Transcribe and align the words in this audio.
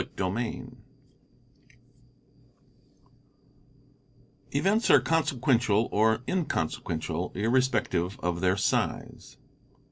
CHAPTER 0.01 0.35
III 0.39 0.67
Events, 4.51 4.89
are 4.89 4.99
consequential 4.99 5.89
or 5.91 6.23
inconsequential 6.27 7.31
irrespective 7.35 8.19
of 8.23 8.41
their 8.41 8.57
size. 8.57 9.37